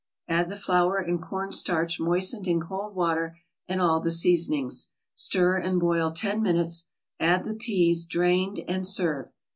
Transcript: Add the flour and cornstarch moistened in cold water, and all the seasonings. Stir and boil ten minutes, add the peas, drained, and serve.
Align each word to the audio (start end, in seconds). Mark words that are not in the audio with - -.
Add 0.27 0.49
the 0.49 0.55
flour 0.55 0.97
and 0.97 1.21
cornstarch 1.21 1.99
moistened 1.99 2.47
in 2.47 2.59
cold 2.59 2.95
water, 2.95 3.37
and 3.67 3.79
all 3.79 3.99
the 3.99 4.09
seasonings. 4.09 4.89
Stir 5.13 5.57
and 5.59 5.79
boil 5.79 6.09
ten 6.11 6.41
minutes, 6.41 6.85
add 7.19 7.43
the 7.43 7.53
peas, 7.53 8.07
drained, 8.07 8.61
and 8.67 8.87
serve. 8.87 9.29